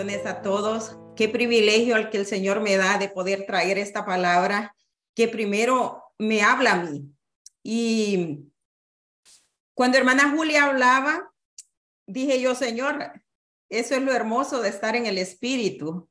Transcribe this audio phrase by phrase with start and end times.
[0.00, 0.96] a todos.
[1.14, 4.74] Qué privilegio al que el Señor me da de poder traer esta palabra
[5.14, 7.04] que primero me habla a mí.
[7.62, 8.46] Y
[9.74, 11.30] cuando hermana Julia hablaba,
[12.06, 13.12] dije yo, Señor,
[13.68, 16.08] eso es lo hermoso de estar en el Espíritu.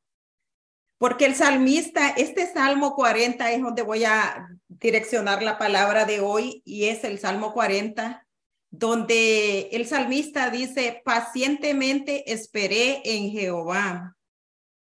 [1.00, 6.62] Porque el salmista, este Salmo 40 es donde voy a direccionar la palabra de hoy
[6.64, 8.28] y es el Salmo 40
[8.72, 14.16] donde el salmista dice, pacientemente esperé en Jehová.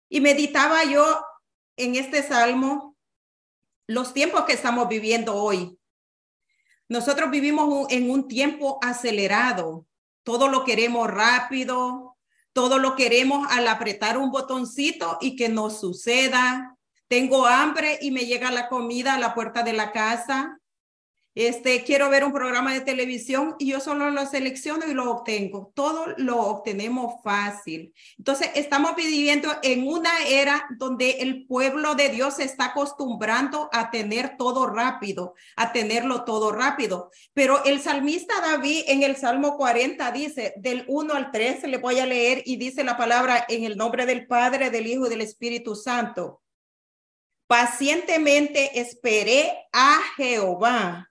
[0.09, 1.23] Y meditaba yo
[1.77, 2.97] en este salmo
[3.87, 5.77] los tiempos que estamos viviendo hoy.
[6.89, 9.85] Nosotros vivimos en un tiempo acelerado.
[10.23, 12.17] Todo lo queremos rápido,
[12.51, 16.77] todo lo queremos al apretar un botoncito y que nos suceda.
[17.07, 20.60] Tengo hambre y me llega la comida a la puerta de la casa
[21.33, 25.71] este, quiero ver un programa de televisión y yo solo lo selecciono y lo obtengo.
[25.73, 27.93] Todo lo obtenemos fácil.
[28.17, 33.91] Entonces, estamos viviendo en una era donde el pueblo de Dios se está acostumbrando a
[33.91, 37.11] tener todo rápido, a tenerlo todo rápido.
[37.33, 41.99] Pero el salmista David en el Salmo 40 dice, del 1 al 3 le voy
[41.99, 45.21] a leer y dice la palabra en el nombre del Padre, del Hijo y del
[45.21, 46.41] Espíritu Santo.
[47.47, 51.10] Pacientemente esperé a Jehová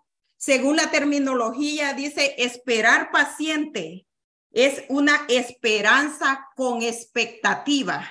[0.41, 4.07] según la terminología, dice esperar paciente.
[4.51, 8.09] Es una esperanza con expectativa,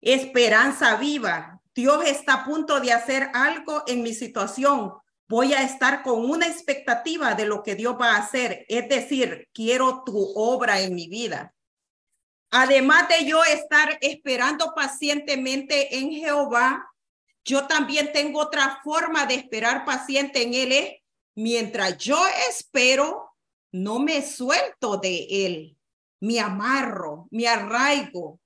[0.00, 1.60] esperanza viva.
[1.74, 4.92] Dios está a punto de hacer algo en mi situación.
[5.26, 8.64] Voy a estar con una expectativa de lo que Dios va a hacer.
[8.68, 11.52] Es decir, quiero tu obra en mi vida.
[12.52, 16.88] Además de yo estar esperando pacientemente en Jehová,
[17.44, 20.70] yo también tengo otra forma de esperar paciente en Él.
[20.70, 21.01] Es
[21.34, 23.34] Mientras yo espero,
[23.72, 25.78] no me suelto de él,
[26.20, 28.38] me amarro, me arraigo.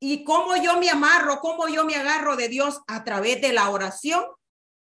[0.00, 2.80] ¿Y cómo yo me amarro, cómo yo me agarro de Dios?
[2.86, 4.24] A través de la oración,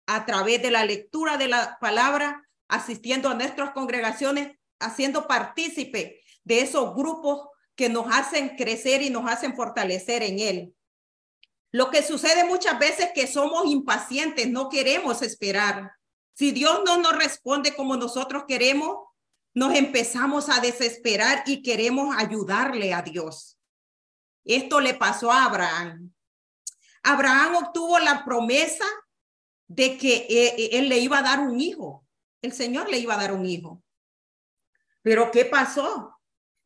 [0.07, 6.61] a través de la lectura de la palabra, asistiendo a nuestras congregaciones, haciendo partícipe de
[6.61, 10.75] esos grupos que nos hacen crecer y nos hacen fortalecer en Él.
[11.73, 15.93] Lo que sucede muchas veces es que somos impacientes, no queremos esperar.
[16.37, 19.09] Si Dios no nos responde como nosotros queremos,
[19.55, 23.59] nos empezamos a desesperar y queremos ayudarle a Dios.
[24.45, 26.13] Esto le pasó a Abraham.
[27.03, 28.85] Abraham obtuvo la promesa
[29.67, 32.07] de que eh, eh, él le iba a dar un hijo.
[32.43, 33.83] El Señor le iba a dar un hijo.
[35.01, 36.21] Pero ¿qué pasó?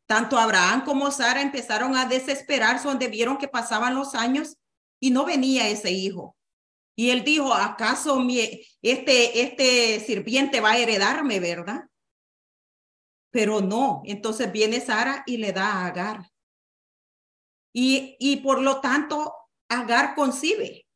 [0.07, 4.57] Tanto Abraham como Sara empezaron a desesperarse donde vieron que pasaban los años
[4.99, 6.37] y no venía ese hijo.
[7.01, 11.89] Y él dijo, ¿acaso mi, este, este sirviente va a heredarme, verdad?
[13.31, 16.31] Pero no, entonces viene Sara y le da a Agar.
[17.73, 19.35] Y, y por lo tanto,
[19.71, 20.87] Agar concibe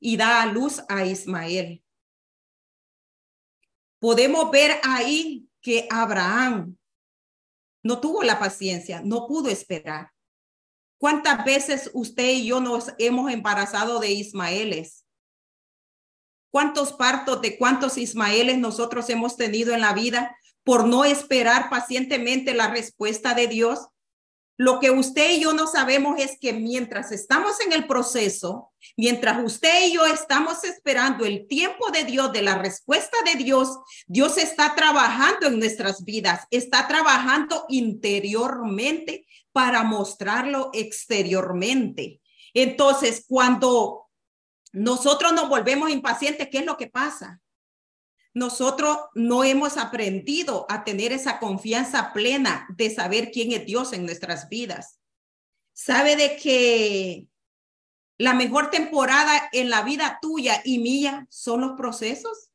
[0.00, 1.84] y da a luz a Ismael.
[3.98, 6.78] Podemos ver ahí que Abraham
[7.82, 10.13] no tuvo la paciencia, no pudo esperar.
[11.04, 15.04] ¿Cuántas veces usted y yo nos hemos embarazado de Ismaeles?
[16.50, 22.54] ¿Cuántos partos de cuántos Ismaeles nosotros hemos tenido en la vida por no esperar pacientemente
[22.54, 23.80] la respuesta de Dios?
[24.56, 29.42] Lo que usted y yo no sabemos es que mientras estamos en el proceso, mientras
[29.44, 34.38] usted y yo estamos esperando el tiempo de Dios, de la respuesta de Dios, Dios
[34.38, 42.20] está trabajando en nuestras vidas, está trabajando interiormente para mostrarlo exteriormente.
[42.52, 44.08] Entonces, cuando
[44.72, 47.40] nosotros nos volvemos impacientes, ¿qué es lo que pasa?
[48.34, 54.04] Nosotros no hemos aprendido a tener esa confianza plena de saber quién es Dios en
[54.04, 54.98] nuestras vidas.
[55.72, 57.28] Sabe de que
[58.18, 62.50] la mejor temporada en la vida tuya y mía son los procesos.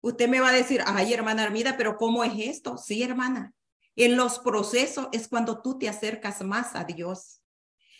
[0.00, 2.78] Usted me va a decir, ay, hermana Armida, pero ¿cómo es esto?
[2.78, 3.52] Sí, hermana.
[3.94, 7.41] En los procesos es cuando tú te acercas más a Dios.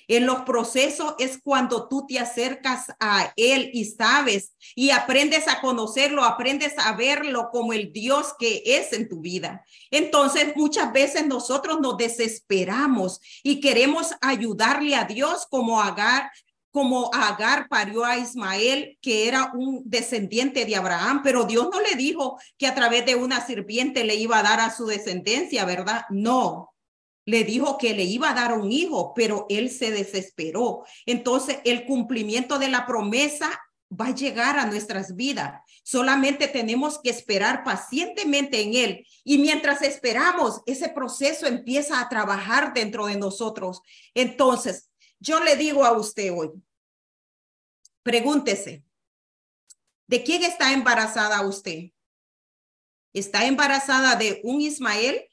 [0.08, 5.60] En los procesos es cuando tú te acercas a Él y sabes y aprendes a
[5.60, 9.64] conocerlo, aprendes a verlo como el Dios que es en tu vida.
[9.90, 16.30] Entonces, muchas veces nosotros nos desesperamos y queremos ayudarle a Dios como Agar,
[16.70, 21.94] como Agar parió a Ismael, que era un descendiente de Abraham, pero Dios no le
[21.96, 26.06] dijo que a través de una sirviente le iba a dar a su descendencia, ¿verdad?
[26.08, 26.71] No,
[27.24, 30.84] le dijo que le iba a dar un hijo, pero él se desesperó.
[31.06, 33.60] Entonces, el cumplimiento de la promesa
[33.92, 35.60] va a llegar a nuestras vidas.
[35.84, 39.06] Solamente tenemos que esperar pacientemente en Él.
[39.24, 43.82] Y mientras esperamos, ese proceso empieza a trabajar dentro de nosotros.
[44.14, 44.90] Entonces,
[45.20, 46.50] yo le digo a usted hoy,
[48.02, 48.82] pregúntese,
[50.06, 51.90] ¿de quién está embarazada usted?
[53.12, 55.28] ¿Está embarazada de un Ismael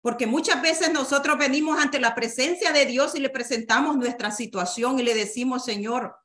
[0.00, 4.98] porque muchas veces nosotros venimos ante la presencia de Dios y le presentamos nuestra situación
[4.98, 6.16] y le decimos, Señor,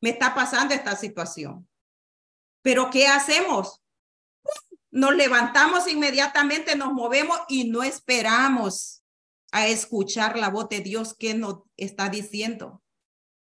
[0.00, 1.68] me está pasando esta situación.
[2.62, 3.82] Pero ¿qué hacemos?
[4.90, 9.02] Nos levantamos inmediatamente, nos movemos y no esperamos
[9.50, 12.82] a escuchar la voz de Dios que nos está diciendo.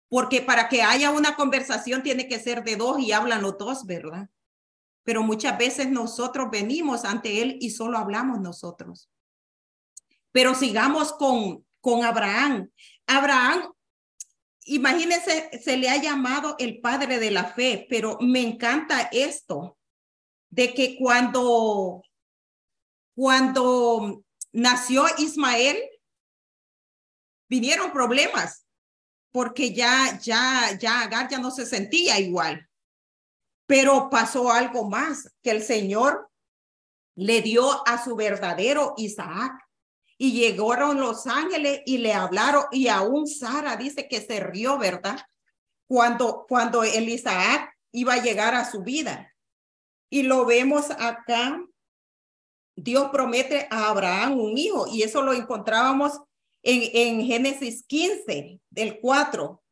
[0.08, 3.84] Porque para que haya una conversación tiene que ser de dos y hablan los dos,
[3.84, 4.28] ¿verdad?
[5.02, 9.10] Pero muchas veces nosotros venimos ante Él y solo hablamos nosotros.
[10.34, 12.68] Pero sigamos con, con Abraham.
[13.06, 13.72] Abraham,
[14.64, 19.78] imagínense, se le ha llamado el padre de la fe, pero me encanta esto,
[20.50, 22.02] de que cuando,
[23.14, 25.78] cuando nació Ismael,
[27.48, 28.66] vinieron problemas,
[29.30, 32.68] porque ya, ya, ya Agar ya no se sentía igual.
[33.66, 36.28] Pero pasó algo más, que el Señor
[37.14, 39.63] le dio a su verdadero Isaac
[40.24, 45.20] y llegaron los ángeles y le hablaron y aún Sara dice que se rió, ¿verdad?
[45.86, 46.82] Cuando, cuando
[47.92, 49.30] iba a llegar a su vida.
[50.08, 51.62] Y lo vemos acá.
[52.74, 56.18] Dios promete a Abraham un hijo y eso lo encontrábamos
[56.62, 59.62] en, en Génesis 15, del 4.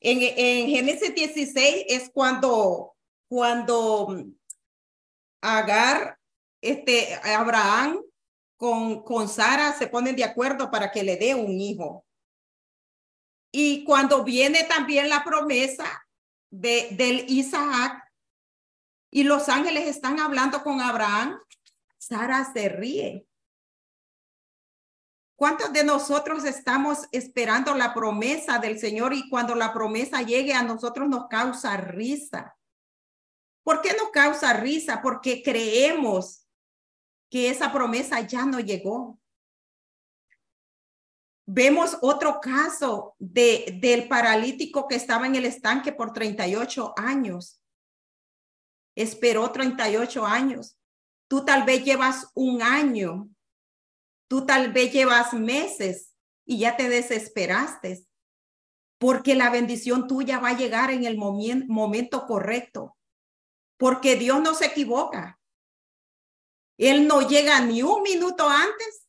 [0.00, 2.92] En, en Génesis 16 es cuando,
[3.30, 4.26] cuando
[5.40, 6.18] Agar,
[6.60, 8.02] este, Abraham
[8.60, 12.04] con, con Sara se ponen de acuerdo para que le dé un hijo.
[13.50, 16.06] Y cuando viene también la promesa
[16.50, 18.04] de, del Isaac
[19.10, 21.40] y los ángeles están hablando con Abraham,
[21.96, 23.26] Sara se ríe.
[25.36, 30.62] ¿Cuántos de nosotros estamos esperando la promesa del Señor y cuando la promesa llegue a
[30.62, 32.58] nosotros nos causa risa?
[33.62, 35.00] ¿Por qué nos causa risa?
[35.00, 36.46] Porque creemos
[37.30, 39.18] que esa promesa ya no llegó.
[41.46, 47.60] Vemos otro caso de, del paralítico que estaba en el estanque por 38 años.
[48.94, 50.76] Esperó 38 años.
[51.28, 53.28] Tú tal vez llevas un año.
[54.28, 58.06] Tú tal vez llevas meses y ya te desesperaste
[58.98, 62.96] porque la bendición tuya va a llegar en el momento correcto.
[63.78, 65.39] Porque Dios no se equivoca.
[66.80, 69.06] Él no llega ni un minuto antes,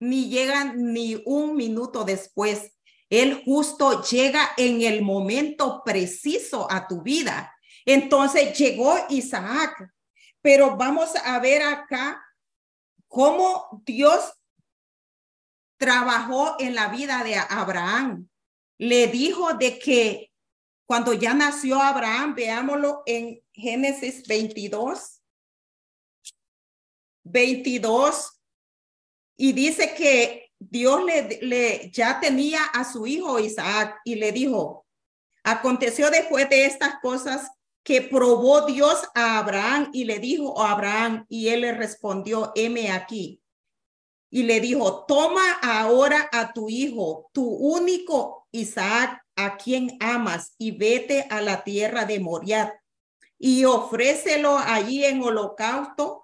[0.00, 2.72] ni llega ni un minuto después.
[3.08, 7.54] Él justo llega en el momento preciso a tu vida.
[7.86, 9.88] Entonces llegó Isaac,
[10.40, 12.20] pero vamos a ver acá
[13.06, 14.32] cómo Dios
[15.76, 18.28] trabajó en la vida de Abraham.
[18.78, 20.32] Le dijo de que
[20.86, 25.21] cuando ya nació Abraham, veámoslo en Génesis 22,
[27.24, 28.40] 22
[29.36, 34.86] y dice que Dios le, ya tenía a su hijo Isaac y le dijo,
[35.42, 37.50] aconteció después de estas cosas
[37.82, 42.92] que probó Dios a Abraham y le dijo a Abraham y él le respondió, heme
[42.92, 43.40] aquí.
[44.30, 50.70] Y le dijo, toma ahora a tu hijo, tu único Isaac, a quien amas, y
[50.70, 52.72] vete a la tierra de Moriat
[53.44, 56.21] y ofrécelo allí en holocausto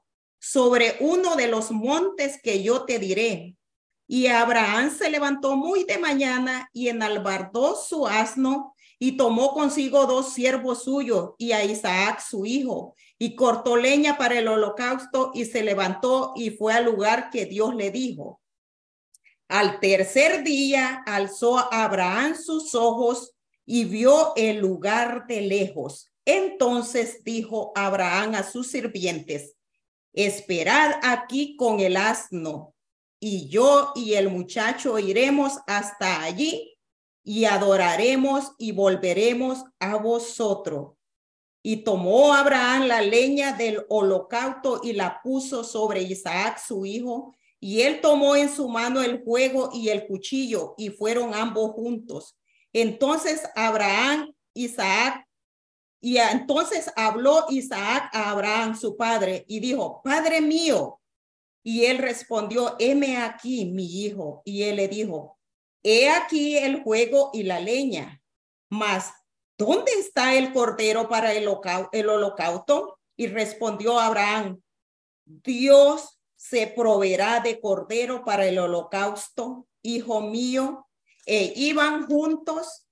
[0.50, 3.54] sobre uno de los montes que yo te diré.
[4.06, 10.32] Y Abraham se levantó muy de mañana y enalbardó su asno y tomó consigo dos
[10.32, 15.62] siervos suyos y a Isaac su hijo y cortó leña para el holocausto y se
[15.62, 18.40] levantó y fue al lugar que Dios le dijo.
[19.48, 23.34] Al tercer día alzó Abraham sus ojos
[23.66, 26.10] y vio el lugar de lejos.
[26.24, 29.57] Entonces dijo Abraham a sus sirvientes,
[30.12, 32.74] esperad aquí con el asno,
[33.20, 36.78] y yo y el muchacho iremos hasta allí
[37.24, 40.94] y adoraremos y volveremos a vosotros.
[41.62, 47.82] Y tomó Abraham la leña del holocausto y la puso sobre Isaac su hijo, y
[47.82, 52.38] él tomó en su mano el fuego y el cuchillo, y fueron ambos juntos.
[52.72, 55.27] Entonces Abraham, Isaac,
[56.00, 61.00] y entonces habló Isaac a Abraham, su padre, y dijo, Padre mío.
[61.64, 64.42] Y él respondió, heme aquí, mi hijo.
[64.44, 65.38] Y él le dijo,
[65.82, 68.22] he aquí el fuego y la leña,
[68.70, 69.12] mas
[69.58, 72.98] ¿dónde está el cordero para el, holocausto?
[73.16, 74.62] Y respondió Abraham,
[75.24, 80.86] Dios se proveerá de cordero para el holocausto, hijo mío.
[81.26, 82.87] E iban juntos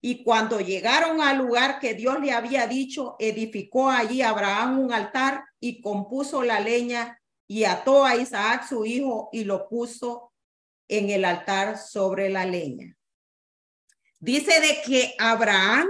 [0.00, 5.44] y cuando llegaron al lugar que Dios le había dicho, edificó allí Abraham un altar
[5.60, 10.32] y compuso la leña y ató a Isaac su hijo y lo puso
[10.88, 12.96] en el altar sobre la leña.
[14.18, 15.88] Dice de que Abraham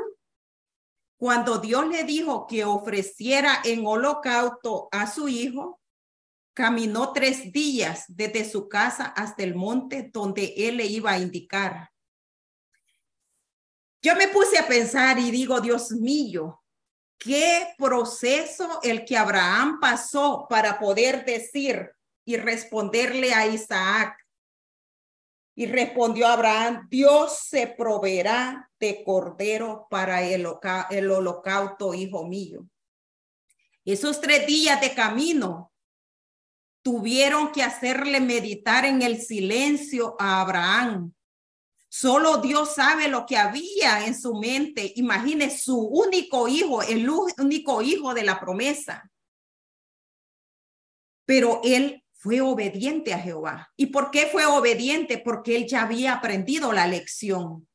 [1.21, 5.79] cuando Dios le dijo que ofreciera en holocausto a su hijo,
[6.55, 11.90] caminó tres días desde su casa hasta el monte donde él le iba a indicar.
[14.03, 16.63] Yo me puse a pensar y digo, Dios mío,
[17.19, 21.91] qué proceso el que Abraham pasó para poder decir
[22.25, 24.17] y responderle a Isaac,
[25.61, 32.67] y respondió Abraham, Dios se proveerá de cordero para el, holocausto, hijo mío.
[33.85, 35.71] Esos tres días de camino
[36.83, 41.13] tuvieron que hacerle meditar en el silencio a Abraham.
[41.93, 44.93] Solo Dios sabe lo que había en su mente.
[44.95, 49.11] Imagine su único hijo, el único hijo de la promesa.
[51.27, 53.73] Pero él fue obediente a Jehová.
[53.77, 55.19] ¿Y por qué fue obediente?
[55.19, 57.67] Porque él ya había aprendido la lección.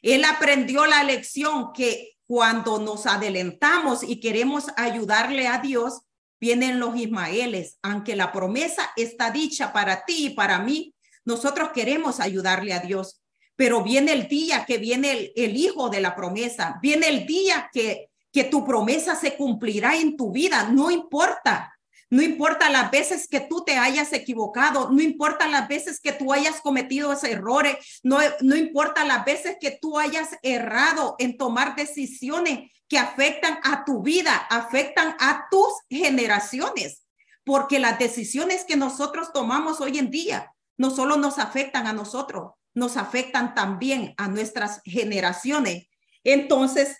[0.00, 6.02] Él aprendió la lección que cuando nos adelantamos y queremos ayudarle a Dios,
[6.38, 7.78] vienen los Ismaeles.
[7.82, 13.23] Aunque la promesa está dicha para ti y para mí, nosotros queremos ayudarle a Dios.
[13.56, 18.10] Pero viene el día que viene el, hijo de la promesa, viene el día que,
[18.32, 21.74] que tu promesa se cumplirá en tu vida, no importa
[22.14, 26.32] no importa las veces que tú te hayas equivocado, no importa las veces que tú
[26.32, 31.74] hayas cometido esos errores, no, no importa las veces que tú hayas errado en tomar
[31.74, 37.02] decisiones que afectan a tu vida, afectan a tus generaciones,
[37.42, 42.52] porque las decisiones que nosotros tomamos hoy en día no solo nos afectan a nosotros,
[42.74, 45.86] nos afectan también a nuestras generaciones.
[46.24, 46.96] Entonces,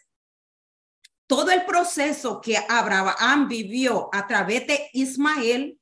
[1.26, 5.78] todo el proceso que Abraham vivió a través de Ismael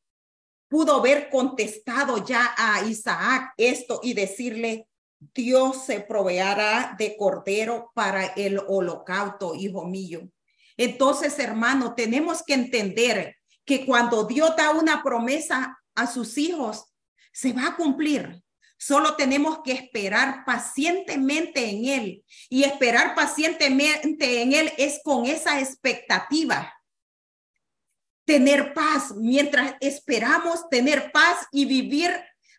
[0.68, 4.88] pudo haber contestado ya a Isaac esto y decirle,
[5.34, 10.28] Dios se proveerá de cordero para el holocausto, hijo mío.
[10.76, 16.92] Entonces, hermano, tenemos que entender que cuando Dios da una promesa a sus hijos,
[17.32, 18.42] se va a cumplir.
[18.84, 22.24] Solo tenemos que esperar pacientemente en Él.
[22.48, 26.74] Y esperar pacientemente en Él es con esa expectativa.
[28.24, 32.10] Tener paz mientras esperamos tener paz y vivir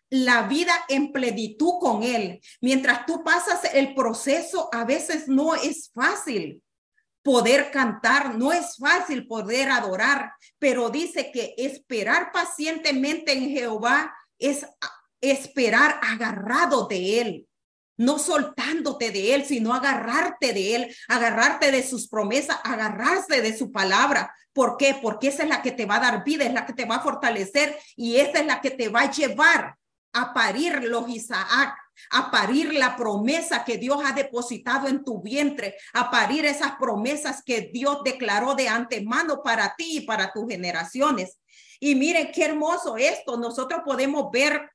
[0.08, 2.40] la vida en plenitud con Él.
[2.62, 6.62] Mientras tú pasas el proceso, a veces no es fácil
[7.22, 14.66] poder cantar, no es fácil poder adorar, pero dice que esperar pacientemente en Jehová es
[15.30, 17.48] esperar agarrado de Él,
[17.96, 23.70] no soltándote de Él, sino agarrarte de Él, agarrarte de sus promesas, agarrarse de su
[23.70, 24.34] palabra.
[24.52, 24.98] ¿Por qué?
[25.00, 26.96] Porque esa es la que te va a dar vida, es la que te va
[26.96, 29.76] a fortalecer y esa es la que te va a llevar
[30.12, 31.76] a parir los Isaac,
[32.10, 37.42] a parir la promesa que Dios ha depositado en tu vientre, a parir esas promesas
[37.44, 41.38] que Dios declaró de antemano para ti y para tus generaciones.
[41.80, 43.36] Y miren qué hermoso esto.
[43.36, 44.70] Nosotros podemos ver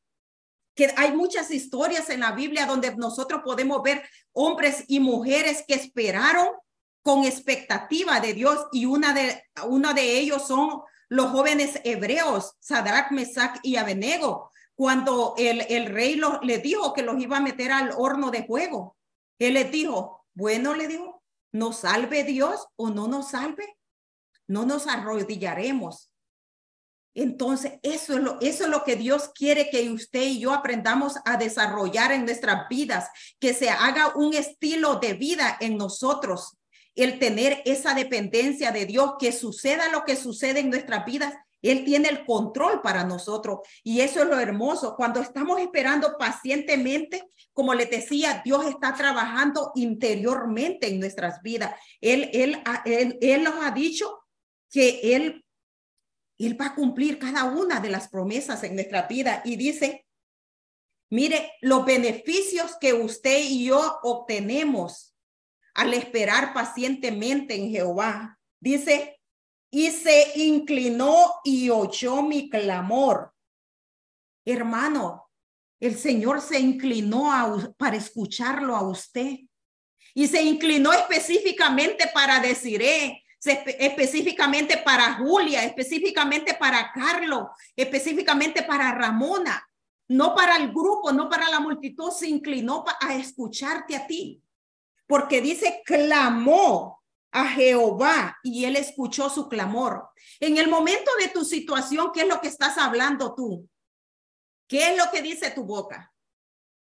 [0.80, 5.74] que hay muchas historias en la Biblia donde nosotros podemos ver hombres y mujeres que
[5.74, 6.48] esperaron
[7.04, 13.12] con expectativa de Dios y una de, uno de ellos son los jóvenes hebreos, Sadrach,
[13.12, 17.92] Mesach y Abednego, cuando el, el rey le dijo que los iba a meter al
[17.98, 18.96] horno de fuego.
[19.38, 21.22] Él les dijo, bueno, le dijo,
[21.52, 23.78] nos salve Dios o no nos salve,
[24.48, 26.09] no nos arrodillaremos
[27.14, 31.16] entonces, eso es, lo, eso es lo que Dios quiere que usted y yo aprendamos
[31.26, 36.58] a desarrollar en nuestras vidas, que se haga un estilo de vida en nosotros,
[36.96, 41.84] el tener esa dependencia de Dios, que suceda lo que sucede en nuestras vidas, Él
[41.84, 44.96] tiene el control para nosotros y eso es lo hermoso.
[44.96, 51.76] Cuando estamos esperando pacientemente, como les decía, Dios está trabajando interiormente en nuestras vidas.
[52.00, 54.20] Él, él, él, él nos ha dicho
[54.70, 55.46] que Él,
[56.40, 60.08] Él va a cumplir cada una de las promesas en nuestra vida y dice,
[61.12, 65.14] mire, los beneficios que usted y yo obtenemos
[65.74, 68.40] al esperar pacientemente en Jehová.
[68.60, 69.20] Dice,
[69.70, 73.34] y se inclinó y oyó mi clamor.
[74.46, 75.30] Hermano,
[75.80, 79.40] el Señor se inclinó para escucharlo a usted
[80.14, 82.82] y se inclinó específicamente para decir,
[83.44, 89.66] específicamente para Julia, específicamente para Carlos, específicamente para Ramona,
[90.10, 94.42] no para el grupo, no para la multitud, se inclinó a escucharte a ti,
[95.08, 100.10] porque dice, clamó a Jehová y él escuchó su clamor.
[100.40, 103.70] En el momento de tu situación, ¿qué es lo que estás hablando tú?
[104.68, 106.14] ¿Qué es lo que dice tu boca?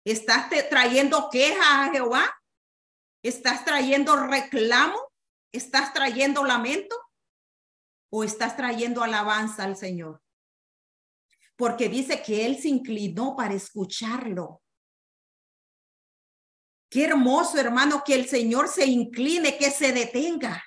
[0.05, 2.25] ¿Estás trayendo queja a Jehová?
[3.23, 4.99] ¿Estás trayendo reclamo?
[5.55, 6.95] ¿Estás trayendo lamento?
[8.11, 10.21] ¿O estás trayendo alabanza al Señor?
[11.55, 14.61] Porque dice que Él se inclinó para escucharlo.
[16.89, 20.63] Qué hermoso, hermano, que el Señor se incline, que se detenga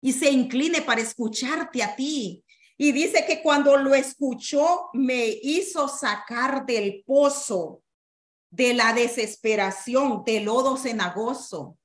[0.00, 2.44] y se incline para escucharte a ti.
[2.76, 7.82] Y dice que cuando lo escuchó, me hizo sacar del pozo
[8.50, 11.78] de la desesperación, del lodo cenagoso.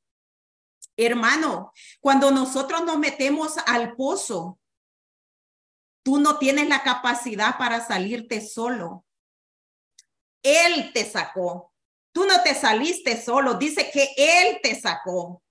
[1.02, 4.60] Hermano, cuando nosotros nos metemos al pozo,
[6.04, 9.06] tú no tienes la capacidad para salirte solo.
[10.44, 11.72] Él te sacó.
[12.12, 15.42] Tú no te saliste solo, dice que Él te sacó.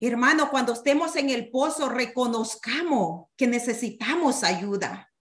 [0.00, 5.12] Hermano, cuando estemos en el pozo, reconozcamos que necesitamos ayuda.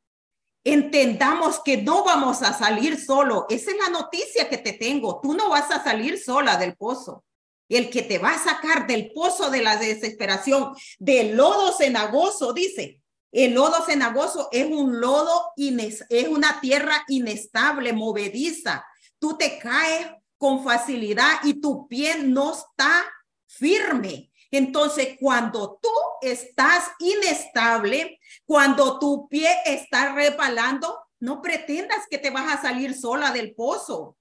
[0.63, 3.46] Entendamos que no vamos a salir solo.
[3.48, 5.22] Esa es la noticia que te tengo.
[5.22, 7.24] Tú no vas a salir sola del pozo.
[7.69, 13.01] El que te va a sacar del pozo de la desesperación, del lodo cenagoso, dice.
[13.32, 18.86] El lodo cenagoso es un lodo, es una tierra inestable, movediza,
[19.19, 23.06] tú te caes con facilidad y tu pie no está
[23.45, 24.32] firme.
[24.51, 25.89] Entonces, cuando tú
[26.21, 33.32] estás inestable, cuando tu pie está repalando, no pretendas que te vas a salir sola
[33.32, 34.17] del pozo.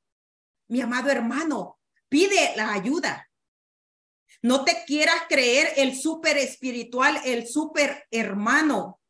[0.69, 1.79] Mi amado hermano,
[2.09, 3.26] pide la ayuda.
[4.43, 9.01] No te quieras creer el súper espiritual, el súper hermano.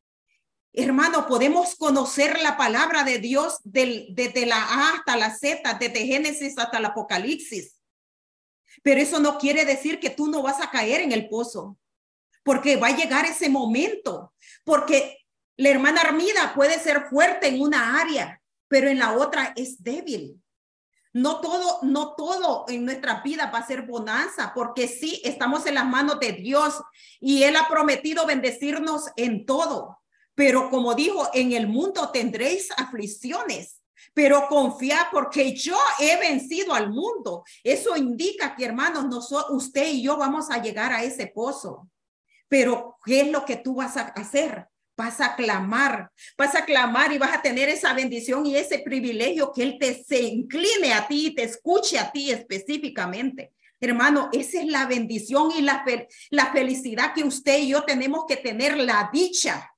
[0.72, 6.58] Hermano, podemos conocer la palabra de Dios desde la A hasta la Z, desde Génesis
[6.58, 7.80] hasta el Apocalipsis.
[8.82, 11.78] Pero eso no quiere decir que tú no vas a caer en el pozo,
[12.44, 14.34] porque va a llegar ese momento,
[14.64, 15.18] porque
[15.56, 20.42] la hermana Armida puede ser fuerte en una área, pero en la otra es débil.
[21.16, 25.76] No todo, no todo en nuestra vida va a ser bonanza, porque sí estamos en
[25.76, 26.74] las manos de Dios
[27.20, 29.98] y Él ha prometido bendecirnos en todo.
[30.34, 33.80] Pero como dijo, en el mundo tendréis aflicciones,
[34.12, 37.44] pero confía porque yo he vencido al mundo.
[37.64, 41.88] Eso indica que, hermanos, usted y yo vamos a llegar a ese pozo.
[42.46, 44.68] Pero, ¿qué es lo que tú vas a hacer?
[44.96, 49.52] Vas a clamar, vas a clamar y vas a tener esa bendición y ese privilegio
[49.52, 53.52] que Él te se incline a ti y te escuche a ti específicamente.
[53.78, 55.84] Hermano, esa es la bendición y la,
[56.30, 59.70] la felicidad que usted y yo tenemos que tener, la dicha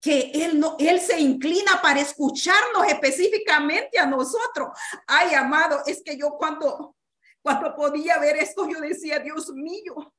[0.00, 4.68] que él no, él se inclina para escucharnos específicamente a nosotros.
[5.06, 6.94] Ay, amado, es que yo cuando,
[7.42, 10.14] cuando podía ver esto, yo decía, Dios mío,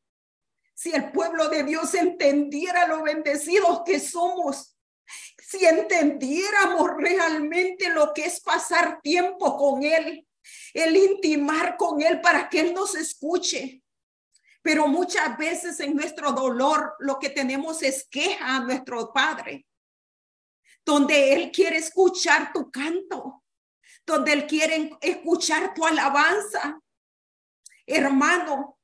[0.77, 4.77] si el pueblo de Dios entendiera lo bendecidos que somos,
[5.39, 10.27] si entendiéramos realmente lo que es pasar tiempo con Él,
[10.75, 13.81] el intimar con Él para que Él nos escuche.
[14.61, 19.65] Pero muchas veces en nuestro dolor lo que tenemos es queja a nuestro Padre
[20.85, 23.43] donde Él quiere escuchar tu canto,
[24.05, 26.79] donde Él quiere escuchar tu alabanza.
[27.85, 28.76] Hermano,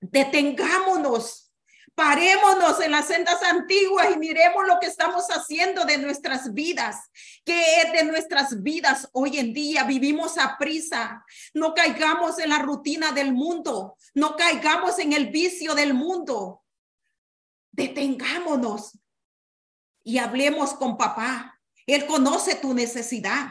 [0.00, 1.52] detengámonos,
[1.94, 7.10] parémonos en las sendas antiguas y miremos lo que estamos haciendo de nuestras vidas.
[7.44, 9.84] ¿Qué es de nuestras vidas hoy en día?
[9.84, 11.24] Vivimos a prisa.
[11.52, 16.62] No caigamos en la rutina del mundo, no caigamos en el vicio del mundo.
[17.72, 18.98] Detengámonos
[20.02, 21.60] y hablemos con papá.
[21.86, 23.48] Él conoce tu necesidad.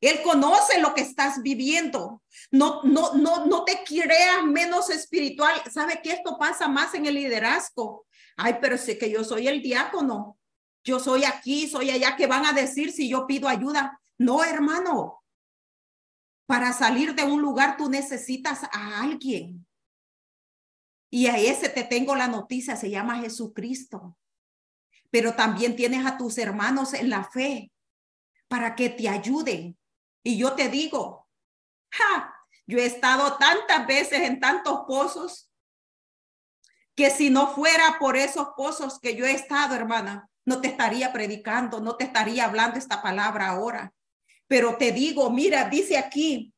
[0.00, 2.22] Él conoce lo que estás viviendo.
[2.50, 5.60] No, no, no, no te creas menos espiritual.
[5.70, 8.06] ¿Sabe que esto pasa más en el liderazgo?
[8.36, 10.38] Ay, pero sé que yo soy el diácono.
[10.82, 14.00] yo soy aquí, soy allá, ¿qué van a decir si yo pido ayuda?
[14.16, 15.22] No, hermano.
[16.46, 19.66] Para salir de un lugar tú necesitas a alguien.
[21.10, 24.16] Y a ese te tengo la noticia, se llama Jesucristo.
[25.10, 27.70] Pero también tienes a tus hermanos en la fe
[28.48, 29.76] para que te ayuden.
[30.22, 31.28] Y yo te digo,
[31.90, 32.34] ja,
[32.66, 35.50] yo he estado tantas veces en tantos pozos
[36.94, 41.12] que si no fuera por esos pozos que yo he estado, hermana, no te estaría
[41.12, 43.92] predicando, no te estaría hablando esta palabra ahora.
[44.46, 46.52] Pero te digo, mira, dice aquí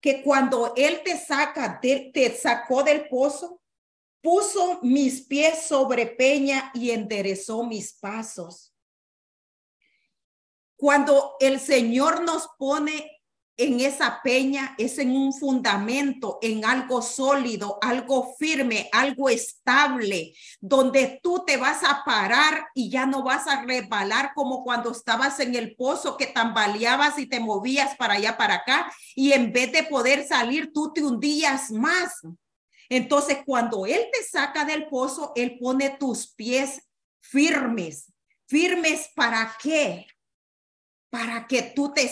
[0.00, 3.62] que cuando Él te saca, te sacó del pozo,
[4.20, 8.71] puso mis pies sobre peña y enderezó mis pasos.
[10.82, 13.22] Cuando el Señor nos pone
[13.56, 21.20] en esa peña es en un fundamento, en algo sólido, algo firme, algo estable, donde
[21.22, 25.54] tú te vas a parar y ya no vas a resbalar como cuando estabas en
[25.54, 29.84] el pozo que tambaleabas y te movías para allá, para acá, y en vez de
[29.84, 32.22] poder salir, tú te hundías más.
[32.88, 36.82] Entonces, cuando Él te saca del pozo, Él pone tus pies
[37.20, 38.12] firmes.
[38.48, 40.08] ¿Firmes para qué?
[41.12, 42.10] Para que tú te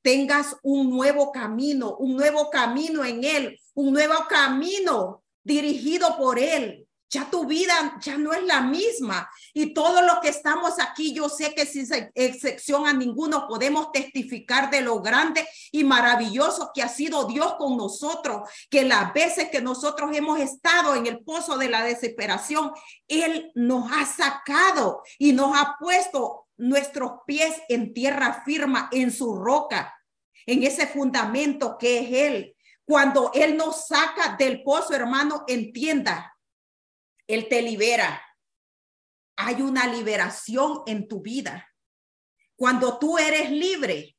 [0.00, 6.86] tengas un nuevo camino, un nuevo camino en Él, un nuevo camino dirigido por Él.
[7.10, 9.28] Ya tu vida ya no es la misma.
[9.52, 14.70] Y todos los que estamos aquí, yo sé que sin excepción a ninguno podemos testificar
[14.70, 19.60] de lo grande y maravilloso que ha sido Dios con nosotros, que las veces que
[19.60, 22.72] nosotros hemos estado en el pozo de la desesperación,
[23.08, 29.34] Él nos ha sacado y nos ha puesto nuestros pies en tierra firma, en su
[29.36, 29.94] roca
[30.48, 32.56] en ese fundamento que es Él.
[32.86, 36.34] Cuando Él nos saca del pozo, hermano, entienda,
[37.26, 38.22] Él te libera.
[39.36, 41.68] Hay una liberación en tu vida.
[42.56, 44.16] Cuando tú eres libre,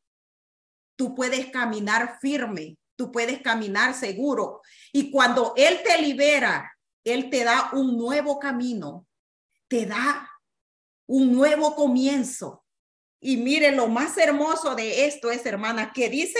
[0.95, 4.61] tú puedes caminar firme, tú puedes caminar seguro.
[4.93, 6.71] Y cuando Él te libera,
[7.03, 9.07] Él te da un nuevo camino,
[9.67, 10.28] te da
[11.09, 12.63] un nuevo comienzo.
[13.19, 16.39] Y mire, lo más hermoso de esto es, hermana, que dice,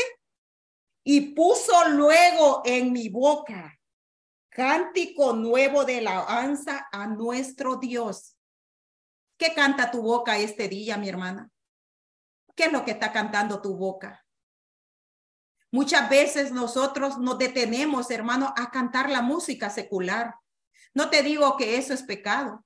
[1.03, 3.75] y puso luego en mi boca
[4.49, 8.38] cántico nuevo de alabanza a nuestro Dios.
[9.38, 11.49] ¿Qué canta tu boca este día, mi hermana?
[12.55, 14.23] ¿Qué es lo que está cantando tu boca?
[15.71, 20.36] Muchas veces nosotros nos detenemos, hermano, a cantar la música secular.
[20.93, 22.65] No te digo que eso es pecado.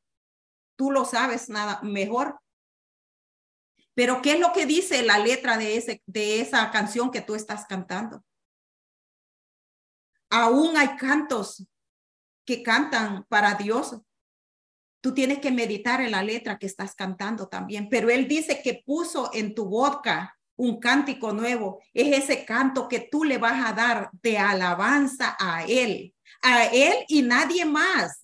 [0.76, 2.40] Tú lo sabes nada mejor.
[3.96, 7.36] Pero ¿qué es lo que dice la letra de, ese, de esa canción que tú
[7.36, 8.24] estás cantando?
[10.30, 11.68] Aún hay cantos
[12.46, 13.98] que cantan para Dios.
[15.02, 17.88] Tú tienes que meditar en la letra que estás cantando también.
[17.90, 21.82] Pero Él dice que puso en tu boca un cántico nuevo.
[21.94, 26.16] Es ese canto que tú le vas a dar de alabanza a Él.
[26.42, 28.20] A Él y nadie más.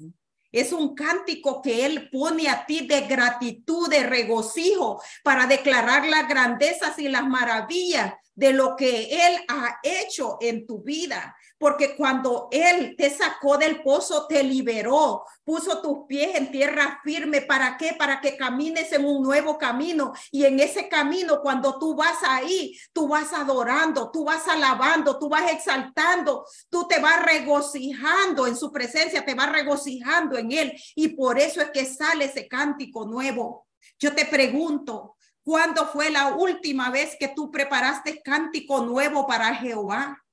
[0.51, 6.27] Es un cántico que Él pone a ti de gratitud, de regocijo, para declarar las
[6.27, 12.47] grandezas y las maravillas de lo que Él ha hecho en tu vida porque cuando
[12.51, 17.41] Él te sacó del pozo, te liberó, puso tus pies en tierra firme.
[17.41, 17.93] ¿Para qué?
[17.99, 20.13] Para que camines en un nuevo camino.
[20.31, 25.27] Y en ese camino, cuando tú vas ahí, tú vas adorando, tú vas alabando, tú
[25.27, 30.73] vas exaltando, tú te vas regocijando en su presencia, te vas regocijando en Él.
[30.95, 33.67] Y por eso es que sale ese cántico nuevo.
[33.99, 40.23] Yo te pregunto, ¿cuándo fue la última vez que tú preparaste cántico nuevo para Jehová?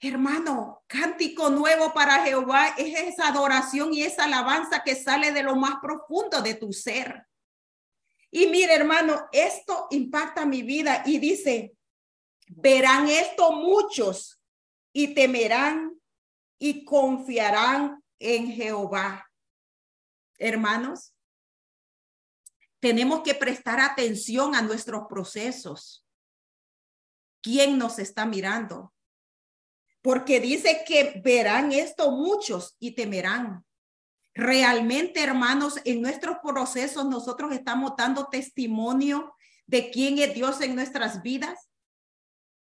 [0.00, 5.56] Hermano, cántico nuevo para Jehová es esa adoración y esa alabanza que sale de lo
[5.56, 7.26] más profundo de tu ser.
[8.30, 11.74] Y mire, hermano, esto impacta mi vida y dice,
[12.48, 14.38] verán esto muchos
[14.92, 15.98] y temerán
[16.58, 19.26] y confiarán en Jehová.
[20.38, 21.15] Hermanos,
[22.86, 26.06] tenemos que prestar atención a nuestros procesos.
[27.42, 28.92] ¿Quién nos está mirando?
[30.06, 33.64] porque dice que verán esto muchos y temerán.
[34.34, 39.34] Realmente, hermanos, en nuestros procesos nosotros estamos dando testimonio
[39.66, 41.68] de quién es Dios en nuestras vidas.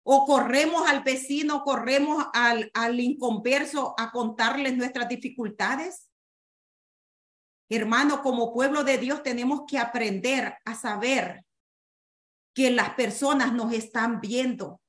[0.03, 6.08] O corremos al vecino, corremos al, al inconverso a contarles nuestras dificultades.
[7.69, 11.45] Hermano, como pueblo de Dios tenemos que aprender a saber
[12.55, 14.81] que las personas nos están viendo,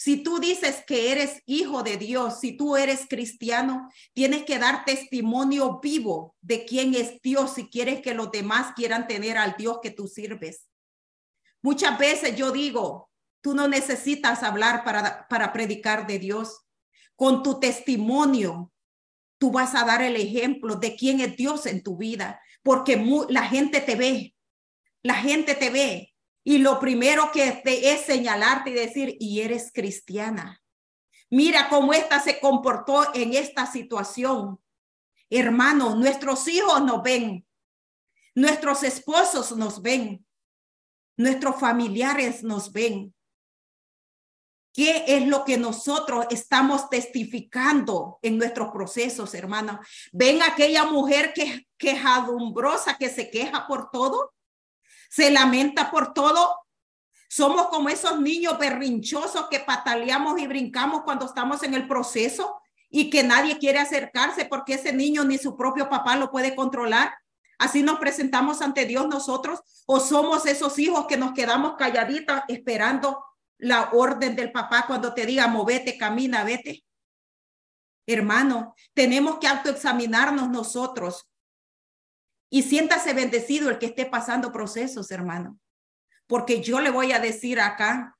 [0.00, 4.84] Si tú dices que eres hijo de Dios, si tú eres cristiano, tienes que dar
[4.84, 9.80] testimonio vivo de quién es Dios si quieres que los demás quieran tener al Dios
[9.82, 10.68] que tú sirves.
[11.62, 13.10] Muchas veces yo digo,
[13.40, 16.64] tú no necesitas hablar para, para predicar de Dios.
[17.16, 18.70] Con tu testimonio,
[19.38, 23.44] tú vas a dar el ejemplo de quién es Dios en tu vida, porque la
[23.44, 24.34] gente te ve,
[25.02, 26.14] la gente te ve.
[26.44, 30.62] Y lo primero que te es señalarte y decir, y eres cristiana.
[31.30, 34.58] Mira cómo esta se comportó en esta situación.
[35.28, 37.46] Hermano, nuestros hijos nos ven,
[38.34, 40.24] nuestros esposos nos ven,
[41.16, 43.14] nuestros familiares nos ven.
[44.78, 49.80] ¿Qué es lo que nosotros estamos testificando en nuestros procesos, hermano?
[50.12, 54.32] ¿Ven aquella mujer que quejadumbrosa que se queja por todo?
[55.10, 56.60] ¿Se lamenta por todo?
[57.28, 63.10] Somos como esos niños berrinchosos que pataleamos y brincamos cuando estamos en el proceso y
[63.10, 67.12] que nadie quiere acercarse porque ese niño ni su propio papá lo puede controlar.
[67.58, 73.24] Así nos presentamos ante Dios nosotros o somos esos hijos que nos quedamos calladitos esperando
[73.58, 76.84] la orden del papá cuando te diga, movete, camina, vete.
[78.06, 81.28] Hermano, tenemos que autoexaminarnos nosotros.
[82.50, 85.58] Y siéntase bendecido el que esté pasando procesos, hermano.
[86.26, 88.16] Porque yo le voy a decir acá,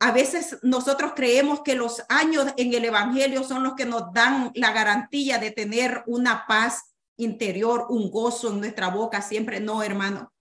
[0.00, 4.52] a veces nosotros creemos que los años en el Evangelio son los que nos dan
[4.54, 9.20] la garantía de tener una paz interior, un gozo en nuestra boca.
[9.20, 10.32] Siempre no, hermano.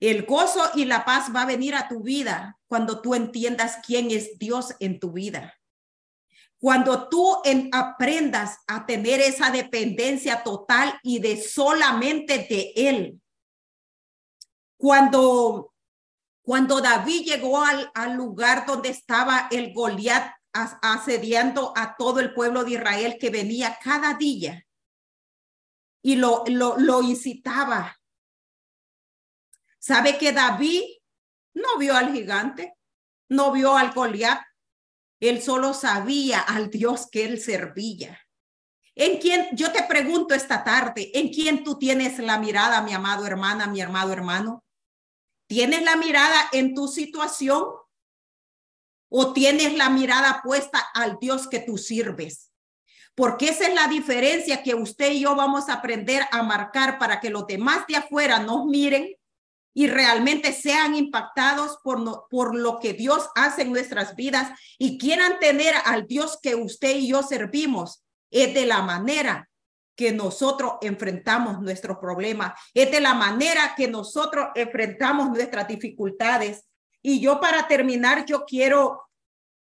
[0.00, 4.10] El gozo y la paz va a venir a tu vida cuando tú entiendas quién
[4.10, 5.54] es Dios en tu vida.
[6.58, 13.20] Cuando tú aprendas a tener esa dependencia total y de solamente de Él.
[14.78, 15.74] Cuando,
[16.42, 22.64] cuando David llegó al, al lugar donde estaba el Goliat asediando a todo el pueblo
[22.64, 24.66] de Israel que venía cada día
[26.02, 27.99] y lo, lo, lo incitaba
[29.80, 30.82] ¿Sabe que David
[31.54, 32.76] no vio al gigante?
[33.30, 34.40] No vio al Goliat.
[35.20, 38.20] Él solo sabía al Dios que él servía.
[38.94, 43.26] ¿En quién, yo te pregunto esta tarde, en quién tú tienes la mirada, mi amado
[43.26, 44.64] hermana, mi amado hermano?
[45.46, 47.64] ¿Tienes la mirada en tu situación
[49.08, 52.52] o tienes la mirada puesta al Dios que tú sirves?
[53.14, 57.20] Porque esa es la diferencia que usted y yo vamos a aprender a marcar para
[57.20, 59.16] que los demás de afuera nos miren
[59.72, 65.38] y realmente sean impactados por, por lo que Dios hace en nuestras vidas y quieran
[65.38, 69.48] tener al Dios que usted y yo servimos, es de la manera
[69.96, 76.64] que nosotros enfrentamos nuestros problemas, es de la manera que nosotros enfrentamos nuestras dificultades.
[77.02, 79.02] Y yo para terminar, yo quiero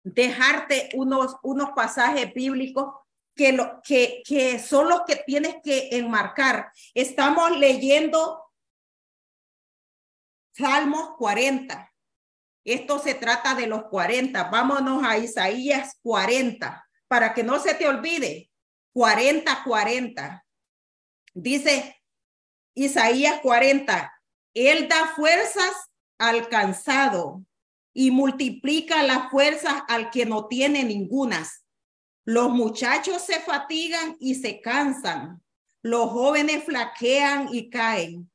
[0.02, 2.92] dejarte unos, unos pasajes bíblicos
[3.34, 6.72] que, lo, que, que son los que tienes que enmarcar.
[6.92, 8.47] Estamos leyendo
[10.58, 11.94] Salmos 40.
[12.64, 14.50] Esto se trata de los 40.
[14.50, 18.50] Vámonos a Isaías 40 para que no se te olvide.
[18.92, 20.44] 40, 40.
[21.32, 22.02] Dice
[22.74, 24.12] Isaías 40.
[24.52, 25.72] Él da fuerzas
[26.18, 27.44] al cansado
[27.94, 31.64] y multiplica las fuerzas al que no tiene ningunas.
[32.24, 35.40] Los muchachos se fatigan y se cansan.
[35.82, 38.28] Los jóvenes flaquean y caen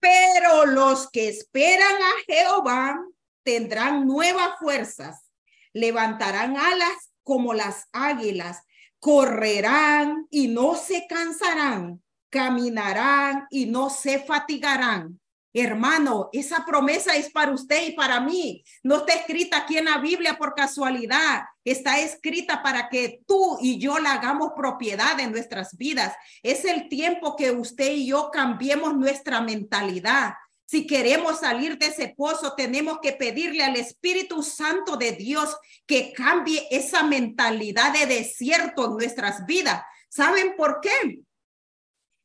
[0.00, 2.98] pero los que esperan a Jehová
[3.42, 5.30] tendrán nuevas fuerzas,
[5.72, 8.62] levantarán alas como las águilas,
[8.98, 15.20] correrán y no se cansarán, caminarán y no se fatigarán.
[15.58, 18.62] Hermano, esa promesa es para usted y para mí.
[18.82, 21.44] No está escrita aquí en la Biblia por casualidad.
[21.64, 26.14] Está escrita para que tú y yo la hagamos propiedad en nuestras vidas.
[26.42, 30.34] Es el tiempo que usted y yo cambiemos nuestra mentalidad.
[30.66, 36.12] Si queremos salir de ese pozo, tenemos que pedirle al Espíritu Santo de Dios que
[36.12, 39.82] cambie esa mentalidad de desierto en nuestras vidas.
[40.10, 41.22] ¿Saben por qué?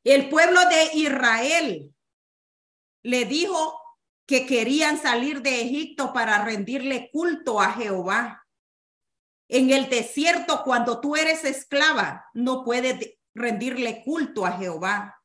[0.03, 1.90] El pueblo de Israel
[3.03, 3.79] le dijo
[4.25, 8.45] que querían salir de Egipto para rendirle culto a Jehová.
[9.49, 15.21] En el desierto, cuando tú eres esclava, no puedes rendirle culto a Jehová.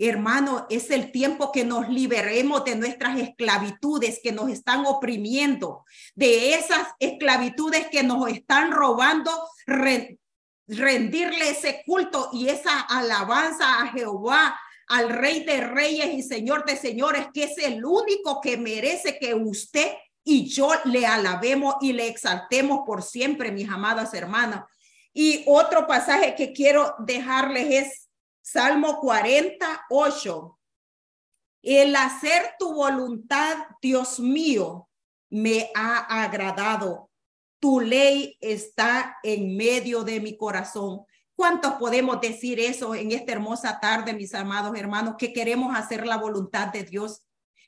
[0.00, 6.54] Hermano, es el tiempo que nos liberemos de nuestras esclavitudes que nos están oprimiendo, de
[6.54, 9.30] esas esclavitudes que nos están robando,
[9.66, 16.76] rendirle ese culto y esa alabanza a Jehová al Rey de Reyes y Señor de
[16.76, 19.92] Señores, que es el único que merece que usted
[20.24, 24.64] y yo le alabemos y le exaltemos por siempre, mis amadas hermanas.
[25.12, 28.08] Y otro pasaje que quiero dejarles es
[28.42, 30.58] Salmo 48.
[31.62, 34.88] El hacer tu voluntad, Dios mío,
[35.30, 37.10] me ha agradado.
[37.58, 41.04] Tu ley está en medio de mi corazón.
[41.38, 46.16] ¿Cuántos podemos decir eso en esta hermosa tarde, mis amados hermanos, que queremos hacer la
[46.16, 47.22] voluntad de Dios?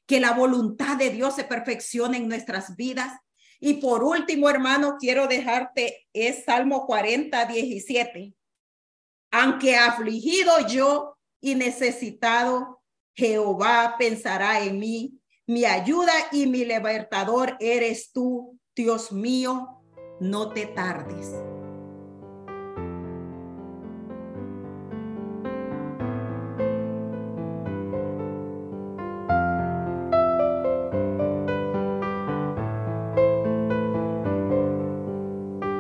[0.09, 3.17] Que la voluntad de Dios se perfeccione en nuestras vidas.
[3.61, 8.35] Y por último, hermano, quiero dejarte es Salmo 40, 17.
[9.31, 12.83] Aunque afligido yo y necesitado,
[13.15, 15.21] Jehová pensará en mí.
[15.47, 19.81] Mi ayuda y mi libertador eres tú, Dios mío,
[20.19, 21.31] no te tardes.